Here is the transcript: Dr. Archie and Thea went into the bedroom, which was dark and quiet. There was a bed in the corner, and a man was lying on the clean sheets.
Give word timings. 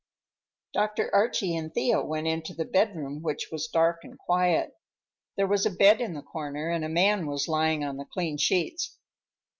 Dr. 0.73 1.13
Archie 1.13 1.55
and 1.55 1.71
Thea 1.71 2.01
went 2.01 2.25
into 2.25 2.55
the 2.55 2.65
bedroom, 2.65 3.21
which 3.21 3.49
was 3.51 3.67
dark 3.67 3.99
and 4.03 4.17
quiet. 4.17 4.73
There 5.37 5.45
was 5.45 5.67
a 5.67 5.69
bed 5.69 6.01
in 6.01 6.15
the 6.15 6.23
corner, 6.23 6.71
and 6.71 6.83
a 6.83 6.89
man 6.89 7.27
was 7.27 7.47
lying 7.47 7.83
on 7.83 7.97
the 7.97 8.05
clean 8.05 8.37
sheets. 8.39 8.97